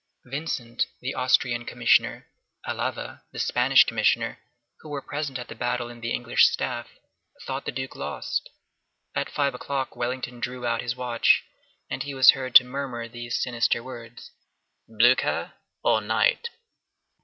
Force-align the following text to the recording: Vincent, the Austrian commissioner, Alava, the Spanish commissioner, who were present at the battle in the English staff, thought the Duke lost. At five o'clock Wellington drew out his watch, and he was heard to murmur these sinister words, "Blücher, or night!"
Vincent, 0.25 0.87
the 0.99 1.13
Austrian 1.13 1.63
commissioner, 1.63 2.25
Alava, 2.65 3.21
the 3.31 3.37
Spanish 3.37 3.83
commissioner, 3.83 4.39
who 4.79 4.89
were 4.89 4.99
present 4.99 5.37
at 5.37 5.47
the 5.47 5.53
battle 5.53 5.89
in 5.89 6.01
the 6.01 6.09
English 6.09 6.47
staff, 6.49 6.87
thought 7.45 7.65
the 7.67 7.71
Duke 7.71 7.95
lost. 7.95 8.49
At 9.13 9.29
five 9.29 9.53
o'clock 9.53 9.95
Wellington 9.95 10.39
drew 10.39 10.65
out 10.65 10.81
his 10.81 10.95
watch, 10.95 11.43
and 11.87 12.01
he 12.01 12.15
was 12.15 12.31
heard 12.31 12.55
to 12.55 12.63
murmur 12.63 13.07
these 13.07 13.43
sinister 13.43 13.83
words, 13.83 14.31
"Blücher, 14.89 15.53
or 15.83 16.01
night!" 16.01 16.49